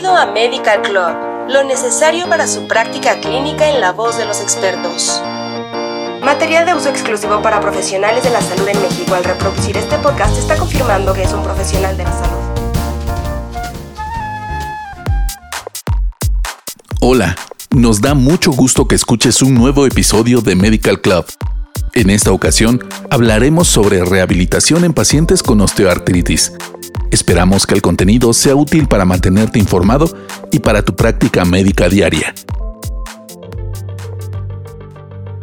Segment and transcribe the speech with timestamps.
[0.00, 4.40] Bienvenido a Medical Club, lo necesario para su práctica clínica en la voz de los
[4.40, 5.20] expertos.
[6.22, 9.14] Material de uso exclusivo para profesionales de la salud en México.
[9.14, 12.38] Al reproducir este podcast está confirmando que es un profesional de la salud.
[17.02, 17.36] Hola,
[17.68, 21.26] nos da mucho gusto que escuches un nuevo episodio de Medical Club.
[21.92, 26.54] En esta ocasión hablaremos sobre rehabilitación en pacientes con osteoartritis
[27.10, 30.16] Esperamos que el contenido sea útil para mantenerte informado
[30.52, 32.34] y para tu práctica médica diaria.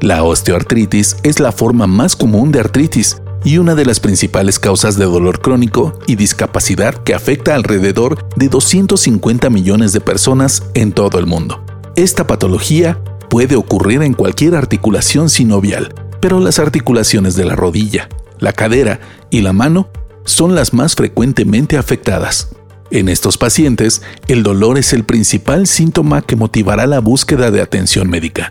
[0.00, 4.96] La osteoartritis es la forma más común de artritis y una de las principales causas
[4.96, 11.18] de dolor crónico y discapacidad que afecta alrededor de 250 millones de personas en todo
[11.18, 11.64] el mundo.
[11.96, 18.52] Esta patología puede ocurrir en cualquier articulación sinovial, pero las articulaciones de la rodilla, la
[18.52, 19.88] cadera y la mano
[20.28, 22.48] son las más frecuentemente afectadas.
[22.90, 28.08] En estos pacientes, el dolor es el principal síntoma que motivará la búsqueda de atención
[28.08, 28.50] médica.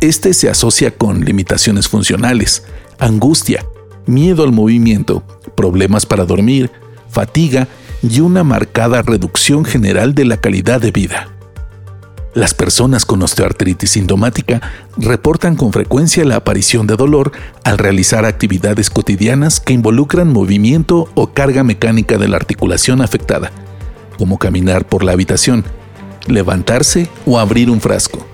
[0.00, 2.64] Este se asocia con limitaciones funcionales,
[2.98, 3.64] angustia,
[4.06, 5.22] miedo al movimiento,
[5.56, 6.70] problemas para dormir,
[7.10, 7.68] fatiga
[8.02, 11.37] y una marcada reducción general de la calidad de vida.
[12.34, 14.60] Las personas con osteoartritis sintomática
[14.96, 17.32] reportan con frecuencia la aparición de dolor
[17.64, 23.50] al realizar actividades cotidianas que involucran movimiento o carga mecánica de la articulación afectada,
[24.18, 25.64] como caminar por la habitación,
[26.26, 28.24] levantarse o abrir un frasco.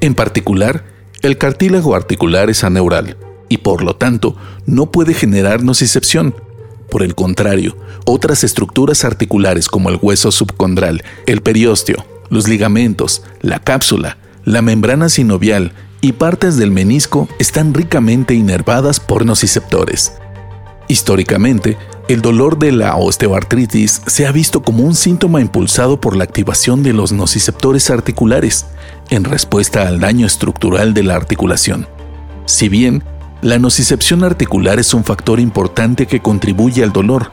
[0.00, 0.84] En particular,
[1.22, 3.16] el cartílago articular es aneural
[3.48, 6.34] y por lo tanto no puede generar nocicepción.
[6.90, 7.76] Por el contrario,
[8.06, 15.08] otras estructuras articulares como el hueso subcondral, el periósteo, los ligamentos, la cápsula, la membrana
[15.08, 20.14] sinovial y partes del menisco están ricamente inervadas por nociceptores.
[20.88, 21.76] Históricamente,
[22.08, 26.82] el dolor de la osteoartritis se ha visto como un síntoma impulsado por la activación
[26.82, 28.66] de los nociceptores articulares
[29.10, 31.86] en respuesta al daño estructural de la articulación.
[32.46, 33.04] Si bien,
[33.42, 37.30] la nocicepción articular es un factor importante que contribuye al dolor,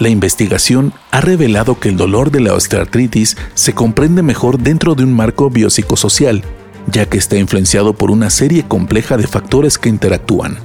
[0.00, 5.04] la investigación ha revelado que el dolor de la osteoartritis se comprende mejor dentro de
[5.04, 6.42] un marco biopsicosocial,
[6.90, 10.58] ya que está influenciado por una serie compleja de factores que interactúan.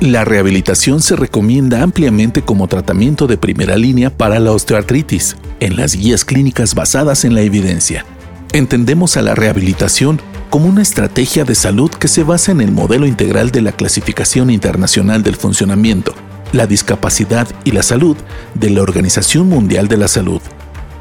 [0.00, 5.96] La rehabilitación se recomienda ampliamente como tratamiento de primera línea para la osteoartritis, en las
[5.96, 8.04] guías clínicas basadas en la evidencia.
[8.52, 10.20] Entendemos a la rehabilitación
[10.50, 14.50] como una estrategia de salud que se basa en el modelo integral de la Clasificación
[14.50, 16.14] Internacional del Funcionamiento,
[16.52, 18.16] la discapacidad y la salud
[18.54, 20.40] de la Organización Mundial de la Salud.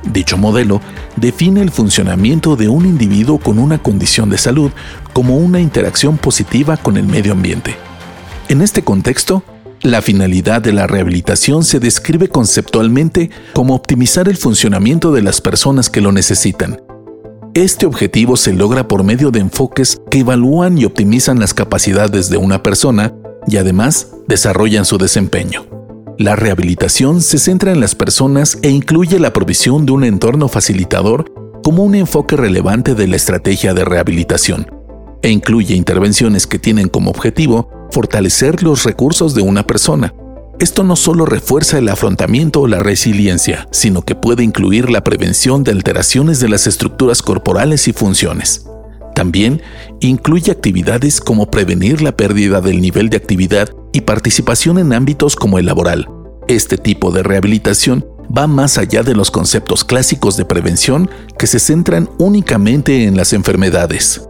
[0.03, 0.81] Dicho modelo
[1.17, 4.71] define el funcionamiento de un individuo con una condición de salud
[5.13, 7.75] como una interacción positiva con el medio ambiente.
[8.47, 9.43] En este contexto,
[9.81, 15.89] la finalidad de la rehabilitación se describe conceptualmente como optimizar el funcionamiento de las personas
[15.89, 16.81] que lo necesitan.
[17.53, 22.37] Este objetivo se logra por medio de enfoques que evalúan y optimizan las capacidades de
[22.37, 23.13] una persona
[23.49, 25.65] y además desarrollan su desempeño.
[26.17, 31.31] La rehabilitación se centra en las personas e incluye la provisión de un entorno facilitador
[31.63, 34.67] como un enfoque relevante de la estrategia de rehabilitación,
[35.21, 40.13] e incluye intervenciones que tienen como objetivo fortalecer los recursos de una persona.
[40.59, 45.63] Esto no solo refuerza el afrontamiento o la resiliencia, sino que puede incluir la prevención
[45.63, 48.68] de alteraciones de las estructuras corporales y funciones.
[49.19, 49.61] También
[49.99, 55.59] incluye actividades como prevenir la pérdida del nivel de actividad y participación en ámbitos como
[55.59, 56.07] el laboral.
[56.47, 61.59] Este tipo de rehabilitación va más allá de los conceptos clásicos de prevención que se
[61.59, 64.21] centran únicamente en las enfermedades.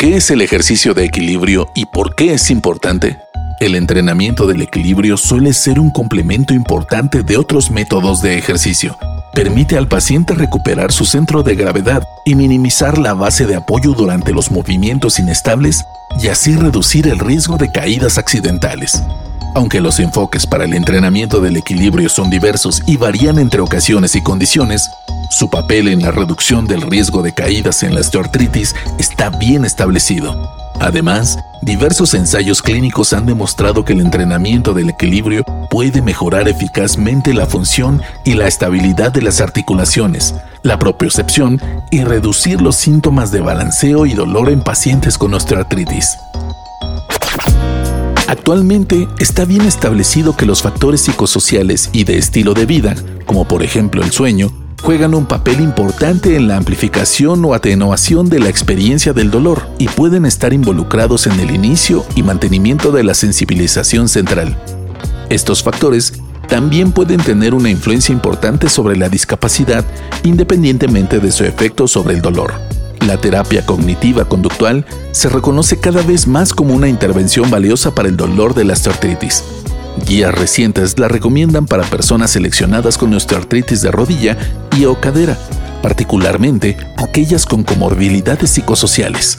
[0.00, 3.18] ¿Qué es el ejercicio de equilibrio y por qué es importante?
[3.60, 8.98] El entrenamiento del equilibrio suele ser un complemento importante de otros métodos de ejercicio,
[9.32, 14.32] permite al paciente recuperar su centro de gravedad y minimizar la base de apoyo durante
[14.32, 15.84] los movimientos inestables
[16.20, 19.02] y así reducir el riesgo de caídas accidentales.
[19.54, 24.22] Aunque los enfoques para el entrenamiento del equilibrio son diversos y varían entre ocasiones y
[24.22, 24.90] condiciones,
[25.30, 30.59] su papel en la reducción del riesgo de caídas en la osteoartritis está bien establecido.
[30.80, 37.44] Además, diversos ensayos clínicos han demostrado que el entrenamiento del equilibrio puede mejorar eficazmente la
[37.44, 41.60] función y la estabilidad de las articulaciones, la propiocepción
[41.90, 46.16] y reducir los síntomas de balanceo y dolor en pacientes con osteoartritis.
[48.26, 52.94] Actualmente está bien establecido que los factores psicosociales y de estilo de vida,
[53.26, 54.50] como por ejemplo el sueño,
[54.82, 59.88] juegan un papel importante en la amplificación o atenuación de la experiencia del dolor y
[59.88, 64.56] pueden estar involucrados en el inicio y mantenimiento de la sensibilización central.
[65.28, 66.14] Estos factores
[66.48, 69.84] también pueden tener una influencia importante sobre la discapacidad
[70.24, 72.54] independientemente de su efecto sobre el dolor.
[73.06, 78.16] La terapia cognitiva conductual se reconoce cada vez más como una intervención valiosa para el
[78.16, 79.44] dolor de la osteoartritis.
[80.06, 84.36] Guías recientes la recomiendan para personas seleccionadas con osteoartritis de rodilla
[84.76, 85.36] y o cadera,
[85.82, 89.38] particularmente aquellas con comorbilidades psicosociales.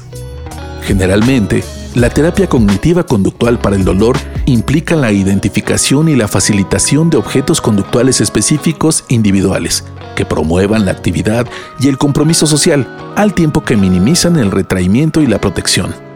[0.84, 1.64] Generalmente,
[1.96, 7.60] la terapia cognitiva conductual para el dolor implica la identificación y la facilitación de objetos
[7.60, 9.84] conductuales específicos individuales
[10.16, 11.48] que promuevan la actividad
[11.80, 16.11] y el compromiso social, al tiempo que minimizan el retraimiento y la protección.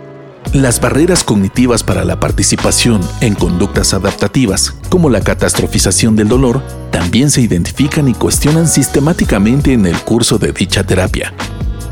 [0.53, 6.61] Las barreras cognitivas para la participación en conductas adaptativas, como la catastrofización del dolor,
[6.91, 11.33] también se identifican y cuestionan sistemáticamente en el curso de dicha terapia.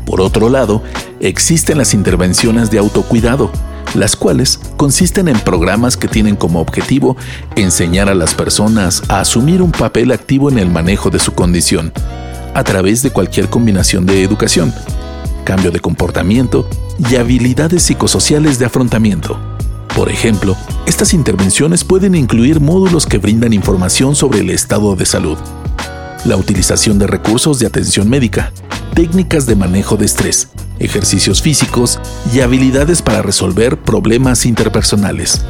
[0.06, 0.82] Por otro lado,
[1.20, 3.50] existen las intervenciones de autocuidado,
[3.94, 7.16] las cuales consisten en programas que tienen como objetivo
[7.56, 11.92] enseñar a las personas a asumir un papel activo en el manejo de su condición,
[12.54, 14.72] a través de cualquier combinación de educación,
[15.44, 16.68] cambio de comportamiento
[16.98, 19.38] y habilidades psicosociales de afrontamiento.
[19.94, 20.56] Por ejemplo,
[20.86, 25.38] estas intervenciones pueden incluir módulos que brindan información sobre el estado de salud,
[26.24, 28.52] la utilización de recursos de atención médica,
[28.94, 30.48] técnicas de manejo de estrés,
[30.78, 32.00] ejercicios físicos
[32.34, 35.44] y habilidades para resolver problemas interpersonales.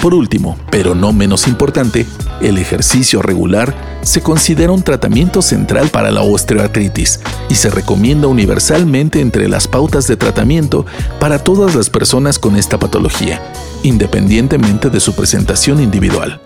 [0.00, 2.06] Por último, pero no menos importante,
[2.40, 7.18] el ejercicio regular se considera un tratamiento central para la osteoartritis
[7.48, 10.86] y se recomienda universalmente entre las pautas de tratamiento
[11.18, 13.42] para todas las personas con esta patología,
[13.82, 16.40] independientemente de su presentación individual.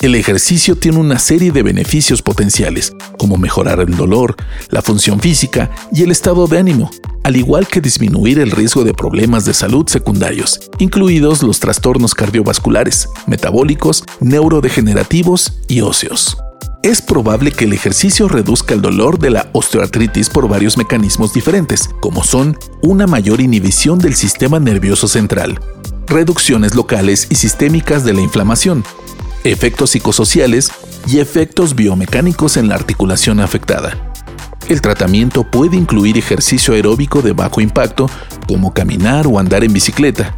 [0.00, 4.36] El ejercicio tiene una serie de beneficios potenciales, como mejorar el dolor,
[4.70, 6.90] la función física y el estado de ánimo,
[7.24, 13.08] al igual que disminuir el riesgo de problemas de salud secundarios, incluidos los trastornos cardiovasculares,
[13.26, 16.36] metabólicos, neurodegenerativos y óseos.
[16.82, 21.90] Es probable que el ejercicio reduzca el dolor de la osteoartritis por varios mecanismos diferentes,
[22.00, 25.60] como son una mayor inhibición del sistema nervioso central,
[26.06, 28.84] reducciones locales y sistémicas de la inflamación,
[29.42, 30.70] efectos psicosociales
[31.08, 34.12] y efectos biomecánicos en la articulación afectada.
[34.68, 38.08] El tratamiento puede incluir ejercicio aeróbico de bajo impacto,
[38.46, 40.34] como caminar o andar en bicicleta,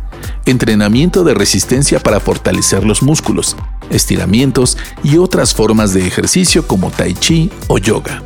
[0.46, 3.56] entrenamiento de resistencia para fortalecer los músculos,
[3.90, 8.22] estiramientos y otras formas de ejercicio como tai chi o yoga.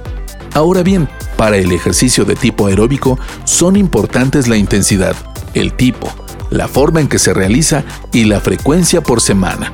[0.52, 1.08] Ahora bien,
[1.38, 5.16] para el ejercicio de tipo aeróbico son importantes la intensidad,
[5.54, 6.12] el tipo,
[6.50, 9.72] la forma en que se realiza y la frecuencia por semana.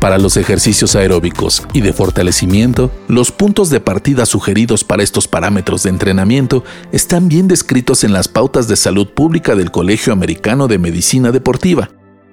[0.00, 5.82] Para los ejercicios aeróbicos y de fortalecimiento, los puntos de partida sugeridos para estos parámetros
[5.82, 10.78] de entrenamiento están bien descritos en las pautas de salud pública del Colegio Americano de
[10.78, 11.90] Medicina Deportiva,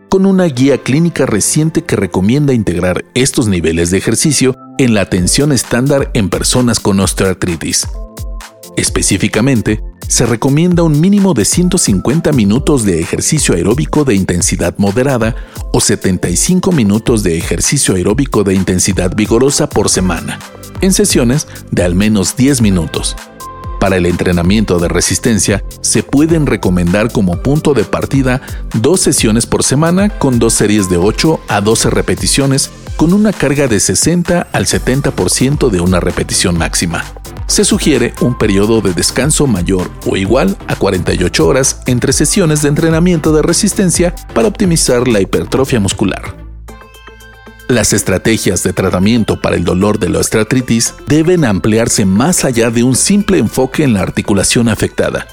[0.08, 5.52] con una guía clínica reciente que recomienda integrar estos niveles de ejercicio en la atención
[5.52, 7.86] estándar en personas con osteoartritis.
[8.78, 15.36] Específicamente, se recomienda un mínimo de 150 minutos de ejercicio aeróbico de intensidad moderada
[15.74, 20.40] o 75 minutos de ejercicio aeróbico de intensidad vigorosa por semana,
[20.82, 23.16] en sesiones de al menos 10 minutos.
[23.80, 28.42] Para el entrenamiento de resistencia, se pueden recomendar como punto de partida
[28.82, 33.68] dos sesiones por semana con dos series de 8 a 12 repeticiones con una carga
[33.68, 37.04] de 60 al 70% de una repetición máxima
[37.48, 42.70] se sugiere un periodo de descanso mayor o igual a 48 horas entre sesiones de
[42.70, 46.48] entrenamiento de resistencia para optimizar la hipertrofia muscular.
[47.70, 52.84] Las estrategias de tratamiento para el dolor de la osteoartritis deben ampliarse más allá de
[52.84, 55.28] un simple enfoque en la articulación afectada.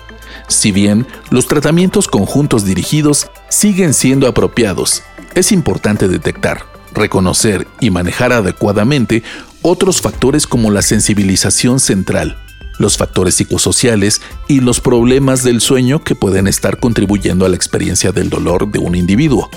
[0.49, 5.03] Si bien los tratamientos conjuntos dirigidos siguen siendo apropiados,
[5.35, 9.23] es importante detectar, reconocer y manejar adecuadamente
[9.67, 12.37] otros factores como la sensibilización central,
[12.79, 18.13] los factores psicosociales y los problemas del sueño que pueden estar contribuyendo a la experiencia
[18.13, 19.49] del dolor de un individuo.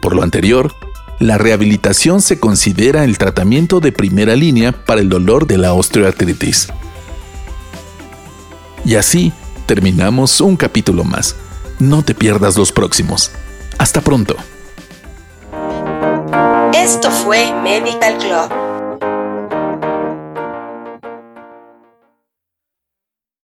[0.00, 0.72] Por lo anterior,
[1.18, 6.68] la rehabilitación se considera el tratamiento de primera línea para el dolor de la osteoartritis.
[8.84, 9.32] Y así
[9.66, 11.34] terminamos un capítulo más.
[11.80, 13.32] No te pierdas los próximos.
[13.78, 14.36] Hasta pronto.
[16.72, 18.69] Esto fue Medical Club